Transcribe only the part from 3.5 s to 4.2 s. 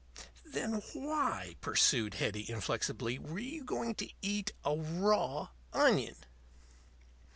going to